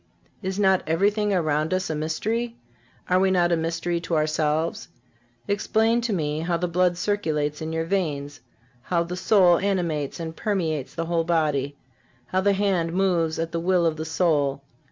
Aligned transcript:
Is 0.41 0.57
not 0.57 0.81
everything 0.87 1.31
around 1.31 1.75
us 1.75 1.91
a 1.91 1.93
mystery? 1.93 2.55
Are 3.07 3.19
we 3.19 3.29
not 3.29 3.51
a 3.51 3.55
mystery 3.55 3.99
to 4.01 4.15
ourselves? 4.15 4.87
Explain 5.47 6.01
to 6.01 6.11
me 6.11 6.39
how 6.39 6.57
the 6.57 6.67
blood 6.67 6.97
circulates 6.97 7.61
in 7.61 7.71
your 7.71 7.85
veins, 7.85 8.39
how 8.81 9.03
the 9.03 9.15
soul 9.15 9.59
animates 9.59 10.19
and 10.19 10.35
permeates 10.35 10.95
the 10.95 11.05
whole 11.05 11.23
body, 11.23 11.77
how 12.25 12.41
the 12.41 12.53
hand 12.53 12.93
moves 12.93 13.37
at 13.37 13.51
the 13.51 13.59
will 13.59 13.85
of 13.85 13.97
the 13.97 14.05
soul. 14.05 14.63